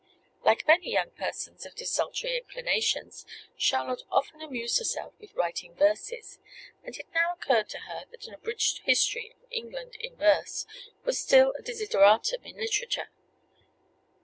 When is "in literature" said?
12.43-13.09